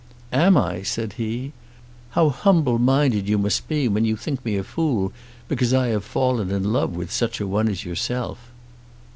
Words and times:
"Am 0.33 0.57
I?" 0.57 0.81
said 0.81 1.13
he. 1.19 1.53
"How 2.17 2.29
humble 2.29 2.79
minded 2.79 3.29
you 3.29 3.37
must 3.37 3.67
be 3.67 3.87
when 3.87 4.03
you 4.03 4.17
think 4.17 4.43
me 4.43 4.55
a 4.55 4.63
fool 4.63 5.13
because 5.47 5.75
I 5.75 5.89
have 5.89 6.03
fallen 6.03 6.49
in 6.49 6.73
love 6.73 6.95
with 6.95 7.11
such 7.11 7.39
a 7.39 7.45
one 7.45 7.67
as 7.67 7.85
yourself." 7.85 8.39